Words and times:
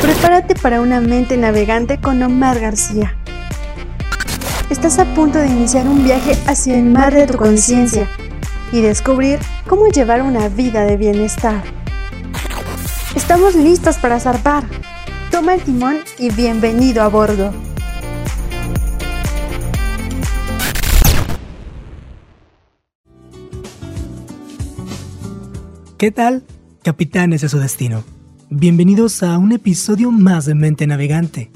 Prepárate 0.00 0.54
para 0.54 0.80
una 0.80 1.00
mente 1.00 1.36
navegante 1.36 2.00
con 2.00 2.22
Omar 2.22 2.60
García. 2.60 3.16
Estás 4.70 4.98
a 4.98 5.04
punto 5.14 5.38
de 5.38 5.48
iniciar 5.48 5.86
un 5.86 6.04
viaje 6.04 6.32
hacia 6.46 6.76
el 6.76 6.84
mar 6.84 7.14
de 7.14 7.26
tu 7.26 7.38
conciencia 7.38 8.08
y 8.72 8.80
descubrir 8.80 9.38
cómo 9.66 9.88
llevar 9.88 10.22
una 10.22 10.48
vida 10.48 10.84
de 10.84 10.96
bienestar. 10.96 11.62
Estamos 13.14 13.54
listos 13.54 13.96
para 13.96 14.20
zarpar. 14.20 14.64
Toma 15.30 15.54
el 15.54 15.62
timón 15.62 15.98
y 16.18 16.30
bienvenido 16.30 17.02
a 17.02 17.08
bordo. 17.08 17.52
¿Qué 25.96 26.10
tal, 26.12 26.44
capitanes 26.82 27.40
de 27.40 27.48
su 27.48 27.58
destino? 27.58 28.04
Bienvenidos 28.50 29.22
a 29.22 29.36
un 29.36 29.52
episodio 29.52 30.10
más 30.10 30.46
de 30.46 30.54
Mente 30.54 30.86
Navegante. 30.86 31.50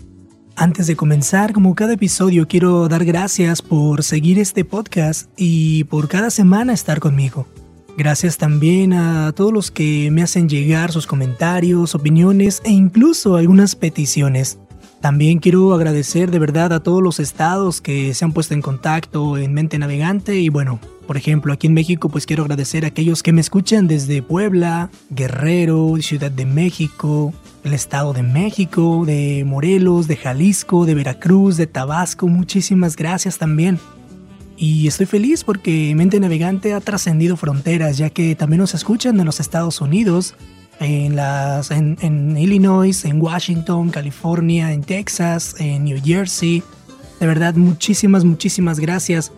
Antes 0.57 0.87
de 0.87 0.95
comenzar, 0.95 1.55
como 1.55 1.75
cada 1.75 1.95
episodio, 1.95 2.47
quiero 2.47 2.87
dar 2.87 3.07
gracias 3.07 3.63
por 3.63 4.03
seguir 4.03 4.39
este 4.39 4.67
podcast 4.67 5.31
y 5.39 5.85
por 5.85 6.09
cada 6.09 6.29
semana 6.29 6.75
estar 6.75 7.01
conmigo. 7.01 7.47
Gracias 7.97 8.37
también 8.37 8.93
a 8.93 9.33
todos 9.33 9.55
los 9.55 9.71
que 9.71 10.11
me 10.11 10.23
hacen 10.23 10.51
llegar 10.51 10.93
sus 10.93 11.07
comentarios, 11.07 11.95
opiniones 11.95 12.61
e 12.63 12.73
incluso 12.73 13.37
algunas 13.37 13.75
peticiones. 13.75 14.59
También 15.01 15.39
quiero 15.39 15.73
agradecer 15.73 16.31
de 16.31 16.41
verdad 16.41 16.75
a 16.75 16.83
todos 16.83 17.03
los 17.03 17.21
estados 17.21 17.81
que 17.81 18.13
se 18.13 18.27
han 18.27 18.33
puesto 18.33 18.53
en 18.53 18.61
contacto 18.61 19.39
en 19.39 19.55
Mente 19.55 19.79
Navegante 19.79 20.39
y 20.39 20.51
bueno, 20.51 20.79
por 21.07 21.17
ejemplo, 21.17 21.53
aquí 21.53 21.67
en 21.67 21.75
México 21.75 22.09
pues 22.09 22.27
quiero 22.27 22.43
agradecer 22.43 22.85
a 22.85 22.89
aquellos 22.89 23.23
que 23.23 23.33
me 23.33 23.41
escuchan 23.41 23.87
desde 23.87 24.23
Puebla, 24.23 24.91
Guerrero, 25.11 25.97
Ciudad 26.01 26.31
de 26.31 26.47
México, 26.47 27.33
el 27.65 27.75
Estado 27.75 28.13
de 28.13 28.23
México, 28.23 29.05
de 29.07 29.45
Morelos, 29.47 30.09
de 30.09 30.17
Jalisco, 30.17 30.87
de 30.87 30.95
Veracruz, 30.95 31.57
de 31.57 31.67
Tabasco. 31.67 32.29
Muchísimas 32.29 32.97
gracias 32.97 33.39
también. 33.39 33.79
Y 34.57 34.87
estoy 34.87 35.07
feliz 35.07 35.45
porque 35.45 35.93
Mente 35.97 36.21
Navegante 36.21 36.73
ha 36.73 36.81
trascendido 36.81 37.37
fronteras, 37.37 37.99
ya 37.99 38.11
que 38.11 38.35
también 38.37 38.61
nos 38.61 38.75
escuchan 38.75 39.19
en 39.19 39.27
los 39.27 39.41
Estados 39.41 39.81
Unidos, 39.81 40.35
en, 40.79 41.19
en, 42.01 42.37
Illinois, 42.37 43.05
en 43.05 43.21
Washington, 43.21 43.91
California, 43.91 44.73
en 44.73 44.83
Texas, 44.83 45.57
en 45.59 45.85
New 45.85 46.01
Jersey. 46.03 46.63
De 47.21 47.27
verdad, 47.27 47.55
muchísimas, 47.55 48.25
muchísimas 48.25 48.79
gracias. 48.79 49.33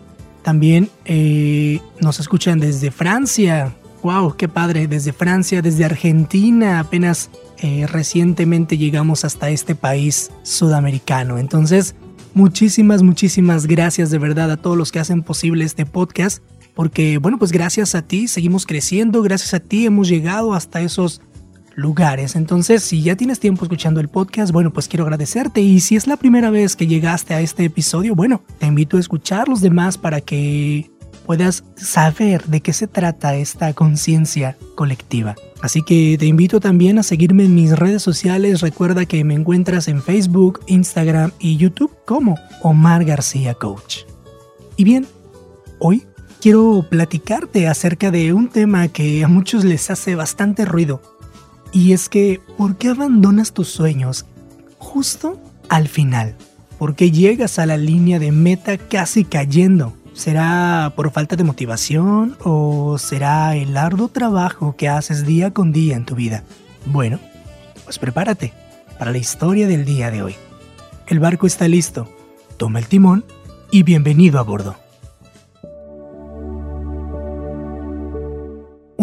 También 0.45 0.91
eh, 1.05 1.79
nos 2.01 2.19
escuchan 2.19 2.59
desde 2.59 2.91
Francia. 2.91 3.75
¡Wow! 4.03 4.35
¡Qué 4.37 4.47
padre! 4.47 4.85
Desde 4.85 5.11
Francia, 5.11 5.63
desde 5.63 5.85
Argentina. 5.85 6.79
Apenas 6.79 7.31
eh, 7.57 7.87
recientemente 7.87 8.77
llegamos 8.77 9.25
hasta 9.25 9.49
este 9.49 9.73
país 9.73 10.29
sudamericano. 10.43 11.39
Entonces, 11.39 11.95
muchísimas, 12.35 13.01
muchísimas 13.01 13.65
gracias 13.65 14.11
de 14.11 14.19
verdad 14.19 14.51
a 14.51 14.57
todos 14.57 14.77
los 14.77 14.91
que 14.91 14.99
hacen 14.99 15.23
posible 15.23 15.65
este 15.65 15.87
podcast. 15.87 16.43
Porque, 16.75 17.17
bueno, 17.17 17.39
pues 17.39 17.51
gracias 17.51 17.95
a 17.95 18.03
ti 18.03 18.27
seguimos 18.27 18.67
creciendo, 18.67 19.23
gracias 19.23 19.55
a 19.55 19.59
ti 19.59 19.87
hemos 19.87 20.07
llegado 20.07 20.53
hasta 20.53 20.81
esos 20.81 21.21
lugares. 21.75 22.35
Entonces, 22.35 22.83
si 22.83 23.01
ya 23.01 23.15
tienes 23.15 23.39
tiempo 23.39 23.63
escuchando 23.63 23.99
el 23.99 24.07
podcast, 24.07 24.51
bueno, 24.51 24.71
pues 24.71 24.87
quiero 24.87 25.03
agradecerte. 25.03 25.61
Y 25.61 25.79
si 25.79 25.95
es 25.95 26.07
la 26.07 26.17
primera 26.17 26.49
vez 26.49 26.75
que 26.75 26.87
llegaste 26.87 27.33
a 27.33 27.41
este 27.41 27.65
episodio, 27.65 28.15
bueno, 28.15 28.41
te 28.59 28.65
invito 28.65 28.97
a 28.97 28.99
escuchar 28.99 29.47
los 29.47 29.61
demás 29.61 29.97
para 29.97 30.21
que 30.21 30.89
puedas 31.25 31.63
saber 31.75 32.43
de 32.45 32.61
qué 32.61 32.71
se 32.71 32.87
trata 32.87 33.35
esta 33.35 33.73
conciencia 33.73 34.57
colectiva. 34.75 35.35
Así 35.61 35.81
que 35.81 36.15
te 36.19 36.27
invito 36.27 36.59
también 36.59 36.99
a 36.99 37.03
seguirme 37.03 37.45
en 37.45 37.55
mis 37.55 37.71
redes 37.77 38.03
sociales. 38.03 38.61
Recuerda 38.61 39.05
que 39.05 39.23
me 39.23 39.33
encuentras 39.33 39.87
en 39.87 40.01
Facebook, 40.01 40.59
Instagram 40.67 41.31
y 41.39 41.57
YouTube 41.57 41.91
como 42.05 42.37
Omar 42.61 43.03
García 43.03 43.55
Coach. 43.55 43.99
Y 44.77 44.83
bien, 44.83 45.07
hoy 45.79 46.05
quiero 46.39 46.85
platicarte 46.87 47.67
acerca 47.67 48.11
de 48.11 48.33
un 48.33 48.49
tema 48.49 48.87
que 48.89 49.23
a 49.23 49.27
muchos 49.27 49.63
les 49.63 49.89
hace 49.89 50.13
bastante 50.13 50.65
ruido 50.65 51.01
y 51.75 51.91
es 51.91 52.07
que, 52.07 52.41
¿por 52.57 52.77
qué 52.77 52.87
abandonas 52.87 53.51
tus 53.51 53.67
sueños 53.67 54.25
justo 54.77 55.41
al 55.67 55.89
final? 55.89 56.37
¿Por 56.79 56.95
qué 56.95 57.11
llegas 57.11 57.59
a 57.59 57.65
la 57.65 57.75
línea 57.75 58.17
de 58.17 58.31
meta 58.31 58.77
casi 58.77 59.25
cayendo? 59.25 59.93
¿Será 60.13 60.93
por 60.95 61.11
falta 61.11 61.35
de 61.35 61.43
motivación 61.43 62.37
o 62.45 62.97
será 62.97 63.57
el 63.57 63.75
arduo 63.75 64.07
trabajo 64.07 64.77
que 64.77 64.87
haces 64.87 65.25
día 65.25 65.51
con 65.51 65.73
día 65.73 65.97
en 65.97 66.05
tu 66.05 66.15
vida? 66.15 66.45
Bueno, 66.85 67.19
pues 67.83 67.99
prepárate 67.99 68.53
para 68.97 69.11
la 69.11 69.17
historia 69.17 69.67
del 69.67 69.83
día 69.83 70.11
de 70.11 70.23
hoy. 70.23 70.35
El 71.07 71.19
barco 71.19 71.45
está 71.45 71.67
listo, 71.67 72.09
toma 72.55 72.79
el 72.79 72.87
timón 72.87 73.25
y 73.69 73.83
bienvenido 73.83 74.39
a 74.39 74.43
bordo. 74.43 74.84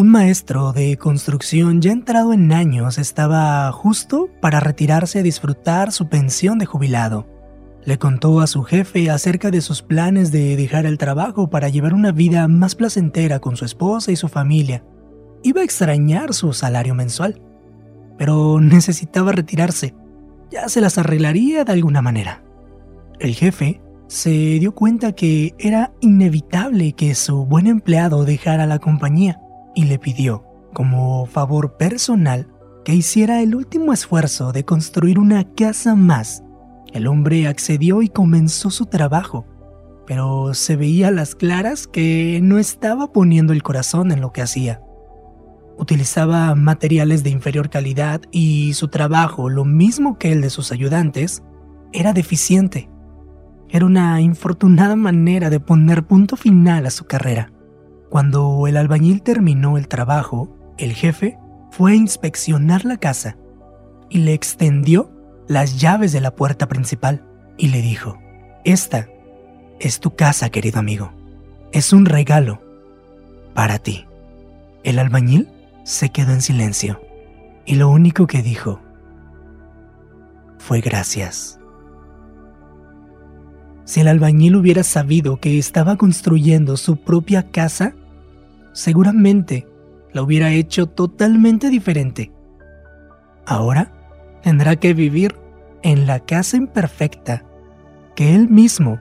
Un 0.02 0.08
maestro 0.08 0.72
de 0.72 0.96
construcción 0.96 1.80
ya 1.80 1.92
entrado 1.92 2.32
en 2.32 2.52
años 2.52 2.98
estaba 2.98 3.70
justo 3.70 4.28
para 4.40 4.58
retirarse 4.58 5.20
a 5.20 5.22
disfrutar 5.22 5.92
su 5.92 6.08
pensión 6.08 6.58
de 6.58 6.66
jubilado. 6.66 7.28
Le 7.84 8.00
contó 8.00 8.40
a 8.40 8.48
su 8.48 8.64
jefe 8.64 9.10
acerca 9.10 9.52
de 9.52 9.60
sus 9.60 9.80
planes 9.80 10.32
de 10.32 10.56
dejar 10.56 10.86
el 10.86 10.98
trabajo 10.98 11.50
para 11.50 11.68
llevar 11.68 11.94
una 11.94 12.10
vida 12.10 12.48
más 12.48 12.74
placentera 12.74 13.38
con 13.38 13.56
su 13.56 13.64
esposa 13.64 14.10
y 14.10 14.16
su 14.16 14.26
familia. 14.26 14.82
Iba 15.44 15.60
a 15.60 15.64
extrañar 15.64 16.34
su 16.34 16.52
salario 16.52 16.96
mensual, 16.96 17.40
pero 18.18 18.58
necesitaba 18.60 19.30
retirarse. 19.30 19.94
Ya 20.50 20.68
se 20.68 20.80
las 20.80 20.98
arreglaría 20.98 21.62
de 21.62 21.74
alguna 21.74 22.02
manera. 22.02 22.42
El 23.20 23.36
jefe 23.36 23.80
se 24.08 24.58
dio 24.58 24.74
cuenta 24.74 25.12
que 25.12 25.54
era 25.60 25.92
inevitable 26.00 26.94
que 26.94 27.14
su 27.14 27.46
buen 27.46 27.68
empleado 27.68 28.24
dejara 28.24 28.66
la 28.66 28.80
compañía 28.80 29.41
y 29.74 29.84
le 29.84 29.98
pidió, 29.98 30.44
como 30.72 31.26
favor 31.26 31.76
personal, 31.76 32.48
que 32.84 32.94
hiciera 32.94 33.42
el 33.42 33.54
último 33.54 33.92
esfuerzo 33.92 34.52
de 34.52 34.64
construir 34.64 35.18
una 35.18 35.44
casa 35.54 35.94
más. 35.94 36.42
El 36.92 37.06
hombre 37.06 37.46
accedió 37.46 38.02
y 38.02 38.08
comenzó 38.08 38.70
su 38.70 38.86
trabajo, 38.86 39.46
pero 40.06 40.52
se 40.54 40.76
veía 40.76 41.08
a 41.08 41.12
las 41.12 41.34
claras 41.34 41.86
que 41.86 42.40
no 42.42 42.58
estaba 42.58 43.12
poniendo 43.12 43.52
el 43.52 43.62
corazón 43.62 44.12
en 44.12 44.20
lo 44.20 44.32
que 44.32 44.42
hacía. 44.42 44.82
Utilizaba 45.78 46.54
materiales 46.54 47.24
de 47.24 47.30
inferior 47.30 47.70
calidad 47.70 48.20
y 48.30 48.74
su 48.74 48.88
trabajo, 48.88 49.48
lo 49.48 49.64
mismo 49.64 50.18
que 50.18 50.32
el 50.32 50.42
de 50.42 50.50
sus 50.50 50.70
ayudantes, 50.70 51.42
era 51.92 52.12
deficiente. 52.12 52.90
Era 53.68 53.86
una 53.86 54.20
infortunada 54.20 54.96
manera 54.96 55.48
de 55.48 55.60
poner 55.60 56.06
punto 56.06 56.36
final 56.36 56.84
a 56.84 56.90
su 56.90 57.06
carrera. 57.06 57.51
Cuando 58.12 58.66
el 58.66 58.76
albañil 58.76 59.22
terminó 59.22 59.78
el 59.78 59.88
trabajo, 59.88 60.54
el 60.76 60.92
jefe 60.92 61.38
fue 61.70 61.92
a 61.92 61.94
inspeccionar 61.94 62.84
la 62.84 62.98
casa 62.98 63.38
y 64.10 64.18
le 64.18 64.34
extendió 64.34 65.10
las 65.48 65.80
llaves 65.80 66.12
de 66.12 66.20
la 66.20 66.36
puerta 66.36 66.68
principal 66.68 67.24
y 67.56 67.68
le 67.68 67.80
dijo, 67.80 68.18
Esta 68.64 69.08
es 69.80 69.98
tu 69.98 70.14
casa, 70.14 70.50
querido 70.50 70.78
amigo. 70.78 71.10
Es 71.72 71.94
un 71.94 72.04
regalo 72.04 72.60
para 73.54 73.78
ti. 73.78 74.04
El 74.84 74.98
albañil 74.98 75.48
se 75.82 76.10
quedó 76.10 76.32
en 76.32 76.42
silencio 76.42 77.00
y 77.64 77.76
lo 77.76 77.88
único 77.88 78.26
que 78.26 78.42
dijo 78.42 78.78
fue 80.58 80.82
gracias. 80.82 81.58
Si 83.86 84.02
el 84.02 84.08
albañil 84.08 84.54
hubiera 84.56 84.82
sabido 84.82 85.38
que 85.38 85.58
estaba 85.58 85.96
construyendo 85.96 86.76
su 86.76 86.98
propia 86.98 87.50
casa, 87.50 87.94
seguramente 88.72 89.68
la 90.12 90.22
hubiera 90.22 90.52
hecho 90.52 90.86
totalmente 90.86 91.70
diferente. 91.70 92.32
Ahora 93.46 93.92
tendrá 94.42 94.76
que 94.76 94.94
vivir 94.94 95.36
en 95.82 96.06
la 96.06 96.20
casa 96.20 96.56
imperfecta 96.56 97.44
que 98.14 98.34
él 98.34 98.48
mismo 98.48 98.98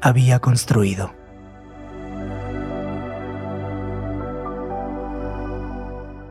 había 0.00 0.38
construido. 0.40 1.12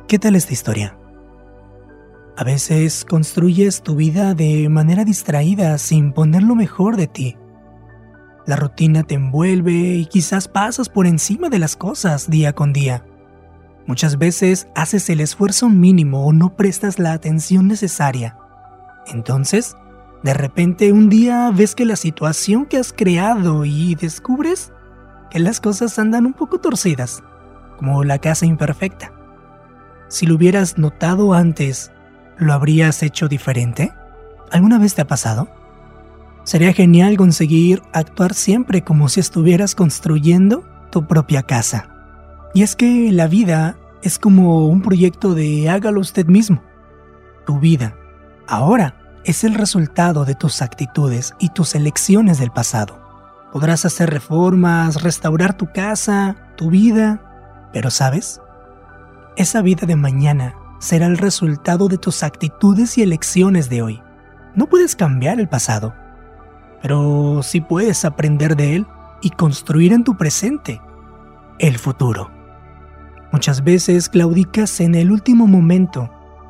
¿Qué 0.08 0.20
tal 0.20 0.36
esta 0.36 0.54
historia? 0.54 0.98
A 2.36 2.44
veces 2.44 3.06
construyes 3.06 3.82
tu 3.82 3.96
vida 3.96 4.34
de 4.34 4.68
manera 4.68 5.06
distraída 5.06 5.78
sin 5.78 6.12
poner 6.12 6.44
lo 6.44 6.56
mejor 6.56 6.98
de 6.98 7.08
ti. 7.08 7.38
La 8.46 8.56
rutina 8.56 9.04
te 9.04 9.16
envuelve 9.16 9.72
y 9.74 10.06
quizás 10.06 10.48
pasas 10.48 10.90
por 10.90 11.06
encima 11.06 11.50
de 11.50 11.60
las 11.60 11.76
cosas 11.76 12.30
día 12.30 12.54
con 12.54 12.74
día. 12.74 13.06
Muchas 13.86 14.18
veces 14.18 14.68
haces 14.76 15.10
el 15.10 15.22
esfuerzo 15.22 15.70
mínimo 15.70 16.26
o 16.26 16.34
no 16.34 16.56
prestas 16.56 17.00
la 17.00 17.14
atención 17.14 17.68
necesaria. 17.68 18.38
Entonces, 19.08 19.76
de 20.24 20.34
repente 20.34 20.92
un 20.92 21.10
día 21.10 21.52
ves 21.54 21.76
que 21.76 21.86
la 21.86 21.96
situación 21.96 22.66
que 22.66 22.78
has 22.78 22.94
creado 22.94 23.66
y 23.66 23.96
descubres 23.96 24.72
que 25.30 25.40
las 25.40 25.60
cosas 25.60 25.98
andan 25.98 26.26
un 26.26 26.34
poco 26.34 26.60
torcidas, 26.60 27.24
como 27.78 28.04
la 28.04 28.20
casa 28.20 28.46
imperfecta. 28.46 29.12
Si 30.10 30.26
lo 30.26 30.36
hubieras 30.36 30.78
notado 30.78 31.34
antes, 31.34 31.92
¿lo 32.38 32.54
habrías 32.54 33.02
hecho 33.02 33.28
diferente? 33.28 33.94
¿Alguna 34.52 34.78
vez 34.78 34.94
te 34.94 35.02
ha 35.02 35.08
pasado? 35.08 35.48
Sería 36.44 36.74
genial 36.74 37.18
conseguir 37.18 37.82
actuar 37.94 38.34
siempre 38.34 38.84
como 38.84 39.10
si 39.10 39.20
estuvieras 39.20 39.76
construyendo 39.76 40.64
tu 40.92 41.08
propia 41.08 41.44
casa. 41.44 41.90
Y 42.54 42.64
es 42.64 42.76
que 42.76 43.12
la 43.12 43.28
vida 43.28 43.78
es 44.02 44.18
como 44.18 44.68
un 44.68 44.82
proyecto 44.82 45.36
de 45.36 45.70
hágalo 45.70 46.02
usted 46.02 46.26
mismo. 46.26 46.62
Tu 47.46 47.60
vida, 47.60 47.96
ahora, 48.48 48.96
es 49.24 49.44
el 49.44 49.54
resultado 49.54 50.26
de 50.26 50.36
tus 50.36 50.62
actitudes 50.62 51.36
y 51.40 51.50
tus 51.50 51.76
elecciones 51.76 52.40
del 52.40 52.52
pasado. 52.52 53.00
Podrás 53.54 53.86
hacer 53.86 54.10
reformas, 54.10 55.04
restaurar 55.04 55.56
tu 55.56 55.72
casa, 55.72 56.36
tu 56.58 56.70
vida, 56.70 57.70
pero 57.72 57.92
¿sabes? 57.92 58.42
Esa 59.38 59.62
vida 59.62 59.86
de 59.86 59.96
mañana 59.96 60.56
será 60.80 61.06
el 61.06 61.18
resultado 61.18 61.88
de 61.88 61.98
tus 61.98 62.24
actitudes 62.24 62.98
y 62.98 63.04
elecciones 63.04 63.70
de 63.70 63.82
hoy. 63.82 64.02
No 64.56 64.68
puedes 64.68 64.96
cambiar 64.96 65.40
el 65.40 65.48
pasado, 65.48 65.94
pero 66.82 67.42
sí 67.44 67.62
puedes 67.62 68.06
aprender 68.06 68.56
de 68.56 68.76
él 68.76 68.88
y 69.22 69.30
construir 69.30 69.94
en 69.94 70.04
tu 70.04 70.18
presente 70.18 70.82
el 71.60 71.78
futuro. 71.78 72.32
Muchas 73.32 73.64
veces 73.64 74.10
claudicas 74.10 74.80
en 74.82 74.96
el 74.96 75.12
último 75.12 75.48
momento 75.48 76.10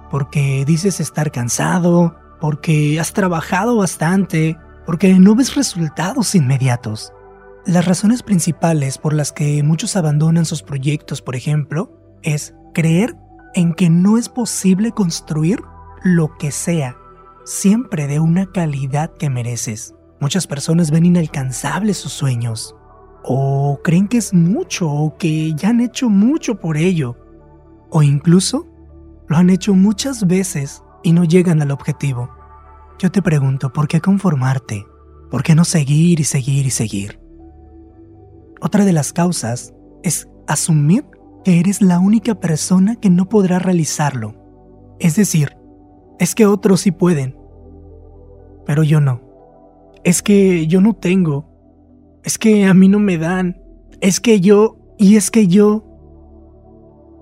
porque 0.10 0.66
dices 0.66 1.00
estar 1.00 1.32
cansado, 1.32 2.16
porque 2.40 3.00
has 3.00 3.14
trabajado 3.14 3.78
bastante, 3.78 4.58
porque 4.86 5.14
no 5.14 5.36
ves 5.36 5.56
resultados 5.56 6.36
inmediatos. 6.36 7.14
Las 7.66 7.86
razones 7.86 8.24
principales 8.24 8.98
por 8.98 9.14
las 9.14 9.32
que 9.32 9.62
muchos 9.64 9.96
abandonan 9.96 10.46
sus 10.46 10.64
proyectos, 10.64 11.22
por 11.22 11.36
ejemplo, 11.36 11.98
es 12.24 12.56
creer 12.74 13.16
en 13.54 13.74
que 13.74 13.90
no 13.90 14.18
es 14.18 14.28
posible 14.28 14.92
construir 14.92 15.62
lo 16.04 16.36
que 16.38 16.52
sea, 16.52 16.98
siempre 17.46 18.08
de 18.08 18.20
una 18.20 18.48
calidad 18.48 19.12
que 19.18 19.30
mereces. 19.30 19.94
Muchas 20.22 20.46
personas 20.46 20.92
ven 20.92 21.08
inalcanzables 21.08 21.98
sus 21.98 22.14
sueños, 22.14 22.76
o 23.24 23.80
creen 23.84 24.08
que 24.08 24.18
es 24.18 24.36
mucho, 24.36 24.88
o 24.88 25.18
que 25.18 25.56
ya 25.56 25.70
han 25.70 25.82
hecho 25.82 26.12
mucho 26.12 26.60
por 26.60 26.78
ello, 26.78 27.18
o 27.90 28.04
incluso 28.04 28.68
lo 29.28 29.38
han 29.38 29.50
hecho 29.50 29.74
muchas 29.74 30.28
veces 30.28 30.84
y 31.02 31.14
no 31.14 31.24
llegan 31.24 31.60
al 31.64 31.72
objetivo. 31.72 32.30
Yo 33.00 33.12
te 33.12 33.24
pregunto, 33.24 33.74
¿por 33.74 33.88
qué 33.88 34.00
conformarte? 34.00 34.86
¿Por 35.32 35.42
qué 35.42 35.56
no 35.56 35.66
seguir 35.66 36.20
y 36.20 36.24
seguir 36.24 36.68
y 36.68 36.70
seguir? 36.70 37.20
Otra 38.62 38.86
de 38.86 38.94
las 38.94 39.14
causas 39.14 39.74
es 40.04 40.28
asumir 40.48 41.04
que 41.44 41.60
eres 41.60 41.82
la 41.82 41.98
única 41.98 42.36
persona 42.40 42.96
que 42.96 43.10
no 43.10 43.28
podrá 43.28 43.58
realizarlo. 43.58 44.36
Es 45.00 45.16
decir, 45.16 45.58
es 46.20 46.36
que 46.36 46.46
otros 46.46 46.82
sí 46.82 46.92
pueden, 46.92 47.36
pero 48.68 48.84
yo 48.84 49.02
no. 49.02 49.31
Es 50.04 50.22
que 50.22 50.68
yo 50.68 50.82
no 50.82 50.94
tengo. 50.94 51.48
Es 52.24 52.38
que 52.38 52.66
a 52.66 52.74
mí 52.74 52.88
no 52.88 53.00
me 53.00 53.18
dan. 53.18 53.62
Es 54.00 54.20
que 54.20 54.40
yo, 54.40 54.78
y 54.98 55.16
es 55.16 55.32
que 55.32 55.48
yo. 55.48 55.86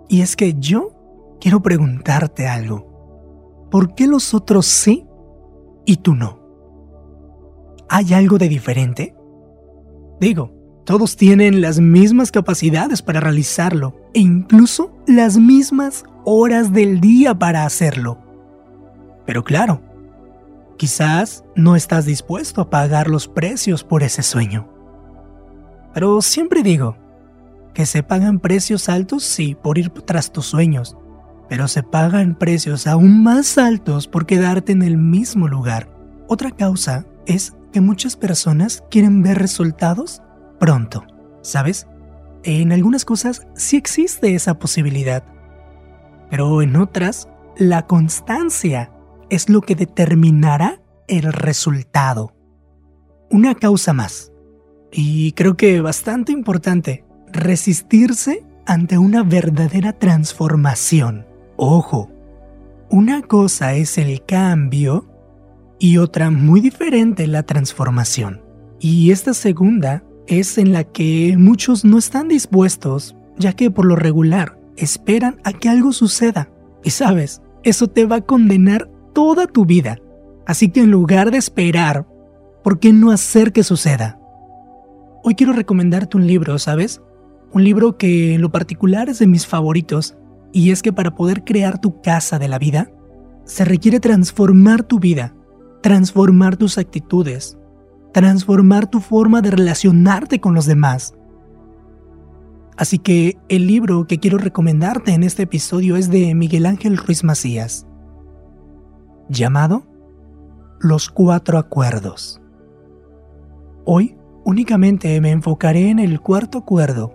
Y 0.08 0.22
es 0.22 0.36
que 0.36 0.56
yo 0.60 1.38
quiero 1.40 1.62
preguntarte 1.62 2.48
algo. 2.48 3.68
¿Por 3.70 3.96
qué 3.96 4.08
los 4.08 4.34
otros 4.34 4.66
sí 4.66 5.06
y 5.86 5.98
tú 5.98 6.16
no? 6.16 6.40
¿Hay 7.90 8.14
algo 8.14 8.38
de 8.38 8.50
diferente? 8.50 9.16
Digo, 10.20 10.52
todos 10.86 11.16
tienen 11.16 11.62
las 11.62 11.80
mismas 11.80 12.32
capacidades 12.32 13.02
para 13.02 13.20
realizarlo 13.20 13.96
e 14.14 14.20
incluso 14.20 14.92
las 15.06 15.38
mismas 15.38 16.04
horas 16.25 16.74
del 16.74 17.00
día 17.00 17.38
para 17.38 17.66
hacerlo. 17.66 18.18
Pero 19.25 19.44
claro, 19.44 19.82
quizás 20.80 21.44
no 21.58 21.76
estás 21.76 22.06
dispuesto 22.06 22.62
a 22.62 22.70
pagar 22.70 23.10
los 23.10 23.28
precios 23.28 23.84
por 23.84 24.02
ese 24.02 24.24
sueño. 24.24 24.70
Pero 25.94 26.22
siempre 26.22 26.64
digo 26.64 26.96
que 27.74 27.86
se 27.86 28.02
pagan 28.02 28.40
precios 28.40 28.88
altos, 28.88 29.26
sí, 29.26 29.58
por 29.62 29.78
ir 29.78 29.90
tras 29.90 30.31
tus 30.31 30.46
sueños, 30.46 30.96
pero 31.50 31.68
se 31.68 31.84
pagan 31.84 32.34
precios 32.34 32.88
aún 32.88 33.22
más 33.22 33.58
altos 33.58 34.08
por 34.08 34.26
quedarte 34.26 34.72
en 34.72 34.81
el 34.81 34.98
mismo 34.98 35.50
lugar. 35.50 35.90
Otra 36.30 36.52
causa 36.52 37.06
es 37.25 37.58
que 37.74 37.82
muchas 37.82 38.16
personas 38.16 38.82
quieren 38.90 39.22
ver 39.22 39.38
resultados 39.38 40.22
pronto, 40.62 41.04
¿sabes? 41.42 41.88
En 42.44 42.72
algunas 42.72 43.04
cosas 43.04 43.46
sí 43.54 43.75
existe 43.75 44.34
esa 44.34 44.58
posibilidad, 44.58 45.25
pero 46.30 46.62
en 46.62 46.78
otras 46.78 47.28
la 47.58 47.86
constancia 47.86 48.94
es 49.30 49.50
lo 49.50 49.62
que 49.62 49.76
determinará 49.76 50.81
el 51.08 51.31
resultado. 51.34 52.34
Una 53.30 53.56
causa 53.56 53.94
más, 53.94 54.31
y 54.92 55.34
creo 55.34 55.56
que 55.56 55.81
bastante 55.81 56.31
importante, 56.31 57.06
resistirse 57.31 58.44
ante 58.66 58.98
una 58.98 59.24
verdadera 59.24 59.94
transformación. 59.94 61.26
Ojo, 61.58 62.10
una 62.90 63.22
cosa 63.22 63.74
es 63.76 63.98
el 63.98 64.26
cambio 64.26 65.08
y 65.80 65.98
otra 65.98 66.32
muy 66.32 66.62
diferente 66.62 67.28
la 67.28 67.44
transformación. 67.44 68.42
Y 68.80 69.12
esta 69.12 69.34
segunda 69.34 70.04
es 70.28 70.58
en 70.58 70.74
la 70.74 70.84
que 70.84 71.36
muchos 71.38 71.86
no 71.86 71.98
están 71.98 72.28
dispuestos, 72.28 73.16
ya 73.38 73.54
que 73.54 73.72
por 73.72 73.86
lo 73.86 73.96
regular 73.96 74.60
esperan 74.78 75.40
a 75.44 75.54
que 75.54 75.70
algo 75.70 75.92
suceda. 75.92 76.50
Y 76.84 76.92
sabes, 76.92 77.42
eso 77.64 77.88
te 77.88 78.06
va 78.06 78.18
a 78.18 78.22
condenar 78.22 78.90
toda 79.19 79.48
tu 79.48 79.66
vida. 79.66 79.98
Así 80.48 80.69
que 80.69 80.80
en 80.80 80.92
lugar 80.92 81.30
de 81.30 81.38
esperar, 81.38 82.07
¿por 82.63 82.80
qué 82.80 82.94
no 82.94 83.12
hacer 83.12 83.51
que 83.51 83.66
suceda? 83.66 84.18
Hoy 85.25 85.36
quiero 85.36 85.51
recomendarte 85.51 86.16
un 86.16 86.25
libro, 86.25 86.57
¿sabes? 86.57 87.01
Un 87.51 87.66
libro 87.66 87.98
que 87.98 88.36
en 88.36 88.42
lo 88.42 88.50
particular 88.50 89.10
es 89.10 89.19
de 89.19 89.27
mis 89.27 89.45
favoritos 89.45 90.16
y 90.54 90.71
es 90.71 90.81
que 90.81 90.94
para 90.94 91.16
poder 91.16 91.44
crear 91.44 91.81
tu 91.81 92.00
casa 92.00 92.39
de 92.39 92.48
la 92.48 92.60
vida, 92.60 92.92
se 93.44 93.66
requiere 93.66 94.00
transformar 94.00 94.83
tu 94.83 95.00
vida, 95.00 95.36
transformar 95.81 96.56
tus 96.56 96.77
actitudes, 96.77 97.57
transformar 98.13 98.89
tu 98.89 99.01
forma 99.01 99.42
de 99.42 99.51
relacionarte 99.51 100.39
con 100.39 100.54
los 100.54 100.65
demás. 100.65 101.13
Así 102.77 103.00
que 103.00 103.38
el 103.50 103.68
libro 103.68 104.07
que 104.07 104.19
quiero 104.19 104.38
recomendarte 104.38 105.12
en 105.12 105.24
este 105.24 105.44
episodio 105.44 105.98
es 105.98 106.10
de 106.10 106.33
Miguel 106.36 106.65
Ángel 106.65 106.95
Ruiz 106.95 107.25
Macías, 107.25 107.86
llamado 109.30 109.84
Los 110.80 111.10
Cuatro 111.10 111.58
Acuerdos. 111.60 112.42
Hoy 113.86 114.18
únicamente 114.44 115.22
me 115.22 115.32
enfocaré 115.32 115.89
en 115.89 116.00
el 116.00 116.20
cuarto 116.20 116.58
acuerdo, 116.58 117.13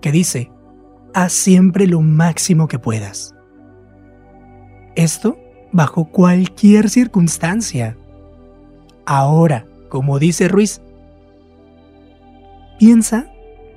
que 0.00 0.12
dice, 0.12 0.50
haz 1.14 1.32
siempre 1.32 1.86
lo 1.86 2.00
máximo 2.00 2.68
que 2.68 2.78
puedas. 2.78 3.34
Esto 4.94 5.36
bajo 5.72 6.06
cualquier 6.06 6.88
circunstancia. 6.88 7.96
Ahora, 9.04 9.66
como 9.88 10.18
dice 10.18 10.48
Ruiz, 10.48 10.80
piensa 12.78 13.26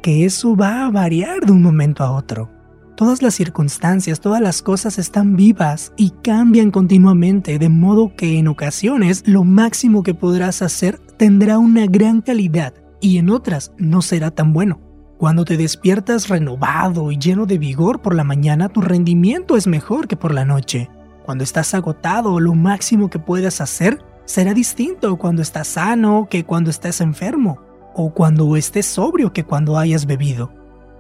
que 0.02 0.26
eso 0.26 0.56
va 0.56 0.86
a 0.86 0.92
variar 0.92 1.46
de 1.46 1.52
un 1.52 1.62
momento 1.62 2.04
a 2.04 2.12
otro. 2.12 2.50
Todas 2.96 3.22
las 3.22 3.34
circunstancias, 3.34 4.20
todas 4.20 4.42
las 4.42 4.62
cosas 4.62 5.00
están 5.00 5.36
vivas 5.36 5.92
y 5.98 6.12
cambian 6.24 6.72
continuamente, 6.72 7.58
de 7.58 7.70
modo 7.70 8.16
que 8.16 8.38
en 8.38 8.48
ocasiones 8.48 9.24
lo 9.26 9.44
máximo 9.44 10.04
que 10.04 10.14
podrás 10.14 10.62
hacer 10.62 11.00
tendrá 11.18 11.58
una 11.58 11.88
gran 11.88 12.22
calidad 12.22 12.74
y 13.00 13.18
en 13.18 13.30
otras 13.30 13.72
no 13.78 14.02
será 14.02 14.32
tan 14.32 14.54
bueno. 14.54 14.80
Cuando 15.18 15.46
te 15.46 15.58
despiertas 15.58 16.30
renovado 16.30 17.12
y 17.12 17.18
lleno 17.18 17.46
de 17.46 17.58
vigor 17.58 18.02
por 18.02 18.16
la 18.16 18.24
mañana, 18.24 18.70
tu 18.70 18.82
rendimiento 18.82 19.56
es 19.56 19.68
mejor 19.68 20.08
que 20.08 20.18
por 20.18 20.34
la 20.34 20.46
noche. 20.46 20.90
Cuando 21.26 21.44
estás 21.44 21.74
agotado, 21.74 22.40
lo 22.40 22.56
máximo 22.56 23.10
que 23.10 23.20
puedas 23.20 23.62
hacer 23.62 24.00
será 24.26 24.54
distinto 24.54 25.18
cuando 25.18 25.42
estás 25.42 25.68
sano 25.68 26.28
que 26.30 26.44
cuando 26.44 26.70
estés 26.70 27.02
enfermo, 27.02 27.60
o 27.94 28.14
cuando 28.14 28.56
estés 28.56 28.86
sobrio 28.86 29.34
que 29.34 29.44
cuando 29.44 29.78
hayas 29.78 30.06
bebido. 30.06 30.52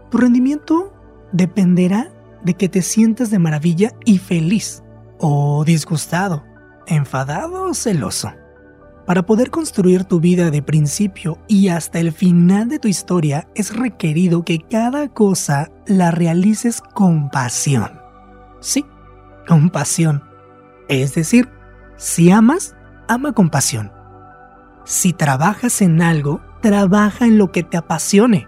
Tu 0.09 0.17
rendimiento 0.17 0.93
dependerá 1.31 2.11
de 2.43 2.55
que 2.55 2.69
te 2.69 2.81
sientas 2.81 3.29
de 3.29 3.39
maravilla 3.39 3.91
y 4.05 4.17
feliz, 4.17 4.83
o 5.19 5.63
disgustado, 5.65 6.43
enfadado 6.87 7.63
o 7.69 7.73
celoso. 7.73 8.33
Para 9.05 9.25
poder 9.25 9.49
construir 9.49 10.05
tu 10.05 10.19
vida 10.19 10.51
de 10.51 10.61
principio 10.61 11.39
y 11.47 11.69
hasta 11.69 11.99
el 11.99 12.11
final 12.11 12.69
de 12.69 12.79
tu 12.79 12.87
historia 12.87 13.47
es 13.55 13.75
requerido 13.75 14.45
que 14.45 14.59
cada 14.59 15.09
cosa 15.09 15.69
la 15.87 16.11
realices 16.11 16.81
con 16.81 17.29
pasión. 17.29 17.99
Sí, 18.59 18.85
con 19.47 19.69
pasión. 19.69 20.23
Es 20.87 21.15
decir, 21.15 21.49
si 21.97 22.31
amas, 22.31 22.75
ama 23.07 23.33
con 23.33 23.49
pasión. 23.49 23.91
Si 24.85 25.13
trabajas 25.13 25.81
en 25.81 26.01
algo, 26.01 26.41
trabaja 26.61 27.25
en 27.25 27.37
lo 27.37 27.51
que 27.51 27.63
te 27.63 27.77
apasione. 27.77 28.47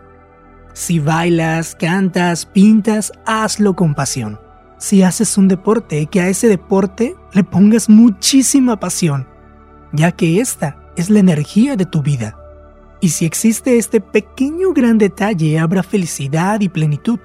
Si 0.73 0.99
bailas, 0.99 1.75
cantas, 1.75 2.45
pintas, 2.45 3.11
hazlo 3.25 3.75
con 3.75 3.93
pasión. 3.93 4.39
si 4.79 5.01
haces 5.01 5.37
un 5.37 5.47
deporte, 5.47 6.07
que 6.07 6.19
a 6.19 6.27
ese 6.27 6.49
deporte 6.49 7.15
le 7.31 7.45
pongas 7.45 7.87
muchísima 7.87 8.81
pasión, 8.81 9.25
ya 9.93 10.11
que 10.11 10.41
esta 10.41 10.75
es 10.97 11.09
la 11.09 11.19
energía 11.19 11.77
de 11.77 11.85
tu 11.85 12.01
vida. 12.01 12.37
Y 12.99 13.09
si 13.09 13.25
existe 13.25 13.77
este 13.77 14.01
pequeño 14.01 14.73
gran 14.73 14.97
detalle, 14.97 15.57
habrá 15.57 15.83
felicidad 15.83 16.59
y 16.59 16.67
plenitud. 16.67 17.19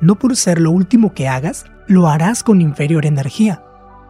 No 0.00 0.16
por 0.16 0.34
ser 0.34 0.60
lo 0.60 0.72
último 0.72 1.14
que 1.14 1.28
hagas, 1.28 1.66
lo 1.86 2.08
harás 2.08 2.42
con 2.42 2.60
inferior 2.60 3.06
energía. 3.06 3.62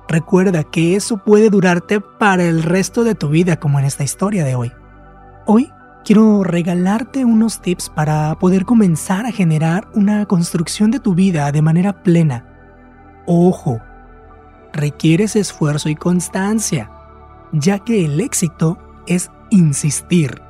Recuerda 0.08 0.64
que 0.64 0.96
eso 0.96 1.18
puede 1.18 1.50
durarte 1.50 2.00
para 2.00 2.44
el 2.44 2.62
resto 2.62 3.04
de 3.04 3.14
tu 3.14 3.28
vida 3.28 3.58
como 3.58 3.78
en 3.78 3.84
esta 3.84 4.04
historia 4.04 4.44
de 4.44 4.54
hoy. 4.54 4.72
Hoy 5.46 5.70
quiero 6.04 6.42
regalarte 6.44 7.24
unos 7.24 7.60
tips 7.60 7.90
para 7.90 8.38
poder 8.38 8.64
comenzar 8.64 9.26
a 9.26 9.32
generar 9.32 9.88
una 9.94 10.26
construcción 10.26 10.90
de 10.90 11.00
tu 11.00 11.14
vida 11.14 11.50
de 11.52 11.62
manera 11.62 12.02
plena. 12.02 12.46
Ojo, 13.26 13.80
requieres 14.72 15.36
esfuerzo 15.36 15.88
y 15.88 15.94
constancia, 15.94 16.90
ya 17.52 17.78
que 17.78 18.04
el 18.04 18.20
éxito 18.20 18.78
es 19.06 19.30
insistir, 19.50 20.40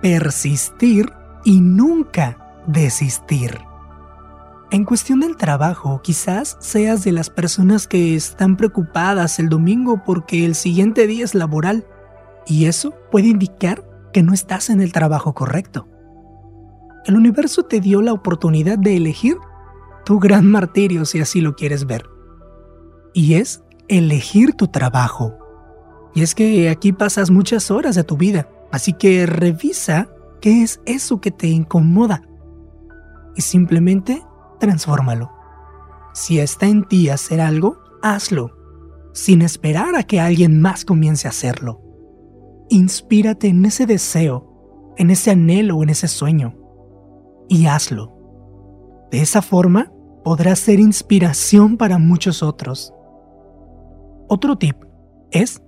persistir 0.00 1.12
y 1.44 1.60
nunca 1.60 2.62
desistir. 2.66 3.58
En 4.70 4.84
cuestión 4.84 5.20
del 5.20 5.36
trabajo, 5.36 6.00
quizás 6.00 6.56
seas 6.60 7.02
de 7.02 7.10
las 7.10 7.28
personas 7.28 7.88
que 7.88 8.14
están 8.14 8.56
preocupadas 8.56 9.40
el 9.40 9.48
domingo 9.48 10.02
porque 10.04 10.44
el 10.44 10.54
siguiente 10.54 11.08
día 11.08 11.24
es 11.24 11.34
laboral, 11.34 11.84
y 12.46 12.66
eso 12.66 12.94
puede 13.10 13.28
indicar 13.28 13.84
que 14.12 14.22
no 14.22 14.32
estás 14.32 14.70
en 14.70 14.80
el 14.80 14.92
trabajo 14.92 15.34
correcto. 15.34 15.88
El 17.06 17.16
universo 17.16 17.64
te 17.64 17.80
dio 17.80 18.02
la 18.02 18.12
oportunidad 18.12 18.78
de 18.78 18.96
elegir 18.96 19.36
tu 20.04 20.18
gran 20.18 20.46
martirio 20.46 21.04
si 21.04 21.20
así 21.20 21.40
lo 21.40 21.54
quieres 21.56 21.86
ver. 21.86 22.04
Y 23.14 23.34
es 23.34 23.62
elegir 23.88 24.54
tu 24.54 24.68
trabajo. 24.68 25.36
Y 26.14 26.22
es 26.22 26.34
que 26.34 26.68
aquí 26.68 26.92
pasas 26.92 27.30
muchas 27.30 27.70
horas 27.70 27.94
de 27.94 28.04
tu 28.04 28.16
vida, 28.16 28.48
así 28.72 28.92
que 28.92 29.26
revisa 29.26 30.08
qué 30.40 30.62
es 30.62 30.80
eso 30.84 31.20
que 31.20 31.30
te 31.30 31.48
incomoda. 31.48 32.22
Y 33.36 33.42
simplemente 33.42 34.22
transfórmalo. 34.58 35.32
Si 36.12 36.38
está 36.38 36.66
en 36.66 36.84
ti 36.84 37.08
hacer 37.08 37.40
algo, 37.40 37.78
hazlo, 38.02 38.56
sin 39.12 39.42
esperar 39.42 39.94
a 39.96 40.02
que 40.02 40.20
alguien 40.20 40.60
más 40.60 40.84
comience 40.84 41.28
a 41.28 41.30
hacerlo. 41.30 41.80
Inspírate 42.70 43.48
en 43.48 43.64
ese 43.64 43.84
deseo, 43.84 44.94
en 44.96 45.10
ese 45.10 45.30
anhelo 45.30 45.82
en 45.82 45.90
ese 45.90 46.08
sueño, 46.08 46.56
y 47.48 47.66
hazlo. 47.66 48.16
De 49.10 49.20
esa 49.20 49.42
forma, 49.42 49.92
podrás 50.24 50.60
ser 50.60 50.80
inspiración 50.80 51.76
para 51.76 51.98
muchos 51.98 52.42
otros. 52.42 52.94
Otro 54.28 54.56
tip 54.56 54.76
es 55.30 55.62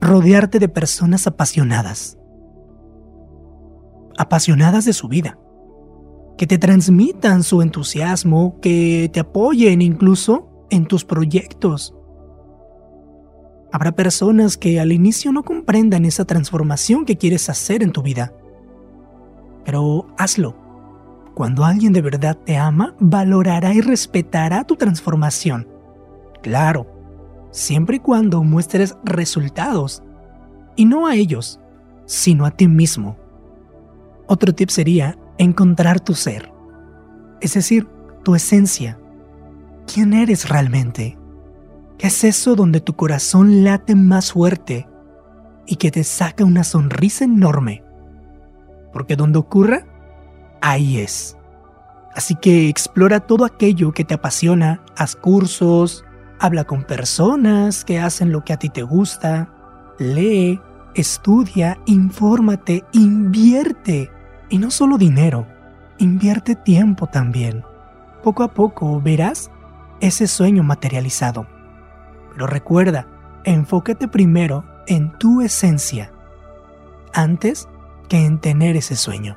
rodearte 0.00 0.58
de 0.58 0.68
personas 0.68 1.26
apasionadas. 1.26 2.18
Apasionadas 4.16 4.84
de 4.84 4.92
su 4.92 5.06
vida 5.08 5.38
que 6.38 6.46
te 6.46 6.56
transmitan 6.56 7.42
su 7.42 7.60
entusiasmo, 7.60 8.58
que 8.62 9.10
te 9.12 9.20
apoyen 9.20 9.82
incluso 9.82 10.48
en 10.70 10.86
tus 10.86 11.04
proyectos. 11.04 11.94
Habrá 13.70 13.92
personas 13.92 14.56
que 14.56 14.80
al 14.80 14.92
inicio 14.92 15.32
no 15.32 15.42
comprendan 15.42 16.04
esa 16.04 16.24
transformación 16.24 17.04
que 17.04 17.16
quieres 17.16 17.50
hacer 17.50 17.82
en 17.82 17.92
tu 17.92 18.02
vida. 18.02 18.32
Pero 19.64 20.06
hazlo. 20.16 20.56
Cuando 21.34 21.64
alguien 21.64 21.92
de 21.92 22.00
verdad 22.00 22.36
te 22.36 22.56
ama, 22.56 22.96
valorará 22.98 23.74
y 23.74 23.80
respetará 23.80 24.64
tu 24.64 24.76
transformación. 24.76 25.68
Claro, 26.42 26.86
siempre 27.50 27.96
y 27.96 28.00
cuando 28.00 28.42
muestres 28.42 28.96
resultados. 29.04 30.02
Y 30.74 30.86
no 30.86 31.06
a 31.06 31.14
ellos, 31.14 31.60
sino 32.06 32.46
a 32.46 32.50
ti 32.50 32.66
mismo. 32.66 33.16
Otro 34.26 34.54
tip 34.54 34.70
sería 34.70 35.18
encontrar 35.36 36.00
tu 36.00 36.14
ser, 36.14 36.50
es 37.40 37.54
decir, 37.54 37.86
tu 38.24 38.34
esencia. 38.34 38.98
¿Quién 39.92 40.14
eres 40.14 40.48
realmente? 40.48 41.17
¿Qué 41.98 42.06
es 42.06 42.22
eso 42.22 42.54
donde 42.54 42.80
tu 42.80 42.94
corazón 42.94 43.64
late 43.64 43.96
más 43.96 44.30
fuerte 44.30 44.86
y 45.66 45.74
que 45.76 45.90
te 45.90 46.04
saca 46.04 46.44
una 46.44 46.62
sonrisa 46.62 47.24
enorme? 47.24 47.82
Porque 48.92 49.16
donde 49.16 49.40
ocurra, 49.40 49.84
ahí 50.60 50.98
es. 50.98 51.36
Así 52.14 52.36
que 52.36 52.68
explora 52.68 53.18
todo 53.18 53.44
aquello 53.44 53.90
que 53.90 54.04
te 54.04 54.14
apasiona, 54.14 54.80
haz 54.96 55.16
cursos, 55.16 56.04
habla 56.38 56.62
con 56.62 56.84
personas 56.84 57.84
que 57.84 57.98
hacen 57.98 58.30
lo 58.30 58.44
que 58.44 58.52
a 58.52 58.58
ti 58.58 58.68
te 58.68 58.82
gusta, 58.82 59.52
lee, 59.98 60.60
estudia, 60.94 61.80
infórmate, 61.86 62.84
invierte 62.92 64.08
y 64.50 64.58
no 64.58 64.70
solo 64.70 64.98
dinero, 64.98 65.48
invierte 65.98 66.54
tiempo 66.54 67.08
también. 67.08 67.64
Poco 68.22 68.44
a 68.44 68.54
poco 68.54 69.00
verás 69.00 69.50
ese 70.00 70.28
sueño 70.28 70.62
materializado. 70.62 71.57
Pero 72.32 72.46
recuerda, 72.46 73.06
enfócate 73.44 74.08
primero 74.08 74.64
en 74.86 75.12
tu 75.18 75.40
esencia, 75.40 76.12
antes 77.12 77.68
que 78.08 78.24
en 78.24 78.38
tener 78.38 78.76
ese 78.76 78.96
sueño. 78.96 79.36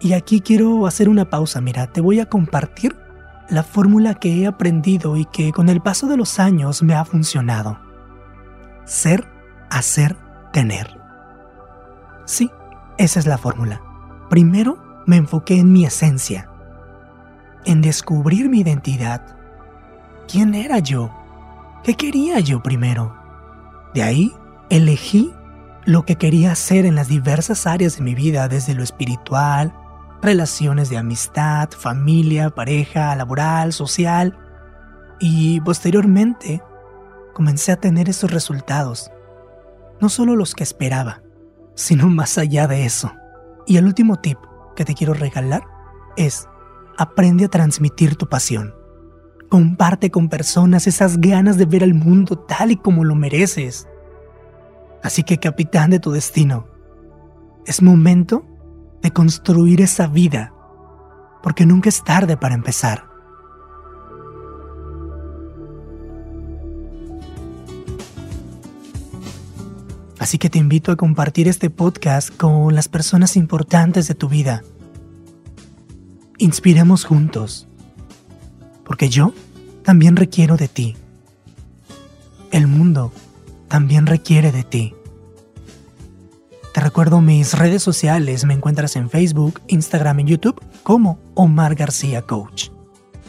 Y 0.00 0.12
aquí 0.12 0.40
quiero 0.40 0.86
hacer 0.86 1.08
una 1.08 1.30
pausa, 1.30 1.60
mira, 1.60 1.86
te 1.86 2.00
voy 2.00 2.20
a 2.20 2.26
compartir 2.26 2.96
la 3.48 3.62
fórmula 3.62 4.14
que 4.14 4.42
he 4.42 4.46
aprendido 4.46 5.16
y 5.16 5.24
que 5.26 5.52
con 5.52 5.68
el 5.68 5.80
paso 5.80 6.06
de 6.06 6.16
los 6.16 6.38
años 6.38 6.82
me 6.82 6.94
ha 6.94 7.04
funcionado. 7.04 7.78
Ser, 8.84 9.26
hacer, 9.70 10.16
tener. 10.52 11.00
Sí, 12.24 12.50
esa 12.98 13.18
es 13.20 13.26
la 13.26 13.38
fórmula. 13.38 13.80
Primero 14.30 15.02
me 15.06 15.16
enfoqué 15.16 15.58
en 15.58 15.72
mi 15.72 15.84
esencia, 15.84 16.48
en 17.64 17.82
descubrir 17.82 18.48
mi 18.48 18.60
identidad. 18.60 19.36
¿Quién 20.26 20.54
era 20.54 20.78
yo? 20.78 21.10
¿Qué 21.84 21.96
quería 21.96 22.40
yo 22.40 22.62
primero? 22.62 23.14
De 23.92 24.02
ahí 24.02 24.32
elegí 24.70 25.34
lo 25.84 26.06
que 26.06 26.16
quería 26.16 26.52
hacer 26.52 26.86
en 26.86 26.94
las 26.94 27.08
diversas 27.08 27.66
áreas 27.66 27.98
de 27.98 28.02
mi 28.02 28.14
vida, 28.14 28.48
desde 28.48 28.72
lo 28.72 28.82
espiritual, 28.82 29.74
relaciones 30.22 30.88
de 30.88 30.96
amistad, 30.96 31.68
familia, 31.72 32.48
pareja, 32.48 33.14
laboral, 33.14 33.74
social. 33.74 34.38
Y 35.20 35.60
posteriormente 35.60 36.62
comencé 37.34 37.72
a 37.72 37.76
tener 37.76 38.08
esos 38.08 38.30
resultados. 38.30 39.10
No 40.00 40.08
solo 40.08 40.36
los 40.36 40.54
que 40.54 40.64
esperaba, 40.64 41.20
sino 41.74 42.08
más 42.08 42.38
allá 42.38 42.66
de 42.66 42.86
eso. 42.86 43.12
Y 43.66 43.76
el 43.76 43.84
último 43.84 44.16
tip 44.16 44.38
que 44.74 44.86
te 44.86 44.94
quiero 44.94 45.12
regalar 45.12 45.64
es, 46.16 46.48
aprende 46.96 47.44
a 47.44 47.48
transmitir 47.48 48.16
tu 48.16 48.26
pasión. 48.26 48.74
Comparte 49.54 50.10
con 50.10 50.28
personas 50.28 50.88
esas 50.88 51.20
ganas 51.20 51.56
de 51.56 51.64
ver 51.64 51.84
al 51.84 51.94
mundo 51.94 52.36
tal 52.36 52.72
y 52.72 52.76
como 52.76 53.04
lo 53.04 53.14
mereces. 53.14 53.86
Así 55.00 55.22
que 55.22 55.38
capitán 55.38 55.90
de 55.90 56.00
tu 56.00 56.10
destino, 56.10 56.66
es 57.64 57.80
momento 57.80 58.44
de 59.00 59.12
construir 59.12 59.80
esa 59.80 60.08
vida, 60.08 60.52
porque 61.40 61.66
nunca 61.66 61.88
es 61.88 62.02
tarde 62.02 62.36
para 62.36 62.56
empezar. 62.56 63.04
Así 70.18 70.36
que 70.36 70.50
te 70.50 70.58
invito 70.58 70.90
a 70.90 70.96
compartir 70.96 71.46
este 71.46 71.70
podcast 71.70 72.36
con 72.36 72.74
las 72.74 72.88
personas 72.88 73.36
importantes 73.36 74.08
de 74.08 74.16
tu 74.16 74.28
vida. 74.28 74.64
Inspiremos 76.38 77.04
juntos, 77.04 77.68
porque 78.84 79.08
yo 79.08 79.32
también 79.84 80.16
requiero 80.16 80.56
de 80.56 80.66
ti. 80.66 80.96
El 82.50 82.66
mundo 82.66 83.12
también 83.68 84.06
requiere 84.06 84.50
de 84.50 84.64
ti. 84.64 84.94
Te 86.72 86.80
recuerdo 86.80 87.20
mis 87.20 87.56
redes 87.56 87.82
sociales, 87.82 88.44
me 88.44 88.54
encuentras 88.54 88.96
en 88.96 89.10
Facebook, 89.10 89.60
Instagram 89.68 90.20
y 90.20 90.24
YouTube 90.24 90.60
como 90.82 91.20
Omar 91.34 91.76
García 91.76 92.22
Coach. 92.22 92.70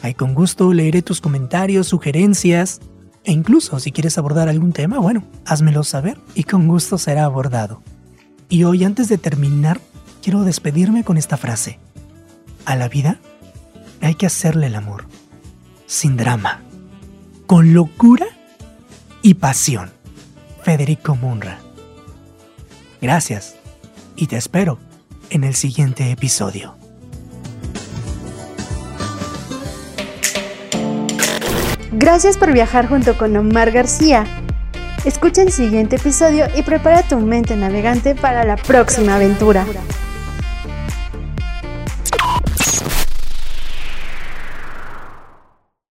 Ahí 0.02 0.14
con 0.14 0.34
gusto 0.34 0.74
leeré 0.74 1.02
tus 1.02 1.22
comentarios, 1.22 1.88
sugerencias, 1.88 2.80
e 3.24 3.32
incluso 3.32 3.80
si 3.80 3.92
quieres 3.92 4.18
abordar 4.18 4.50
algún 4.50 4.72
tema, 4.72 5.00
bueno, 5.00 5.24
házmelo 5.46 5.84
saber 5.84 6.18
y 6.34 6.44
con 6.44 6.68
gusto 6.68 6.98
será 6.98 7.26
abordado. 7.26 7.82
Y 8.50 8.64
hoy 8.64 8.84
antes 8.84 9.10
de 9.10 9.18
terminar, 9.18 9.80
quiero 10.22 10.44
despedirme 10.44 11.04
con 11.04 11.18
esta 11.18 11.38
frase. 11.38 11.80
A 12.66 12.76
la 12.76 12.88
vida 12.88 13.20
hay 14.02 14.16
que 14.16 14.28
hacerle 14.28 14.68
el 14.68 14.76
amor, 14.76 15.06
sin 15.86 16.18
drama, 16.18 16.62
con 17.46 17.74
locura 17.74 18.28
y 19.22 19.36
pasión. 19.36 19.92
Federico 20.64 21.16
Munra. 21.16 21.60
Gracias 23.02 23.56
y 24.16 24.28
te 24.28 24.36
espero 24.36 24.80
en 25.30 25.44
el 25.44 25.54
siguiente 25.54 26.12
episodio. 26.12 26.76
Gracias 31.92 32.38
por 32.38 32.52
viajar 32.52 32.88
junto 32.88 33.18
con 33.18 33.36
Omar 33.38 33.72
García. 33.72 34.26
Escucha 35.06 35.44
el 35.44 35.52
siguiente 35.52 35.98
episodio 35.98 36.48
y 36.56 36.64
prepara 36.64 37.04
tu 37.04 37.20
mente 37.20 37.56
navegante 37.56 38.16
para 38.16 38.44
la 38.44 38.58
próxima 38.58 39.16
aventura. 39.16 39.66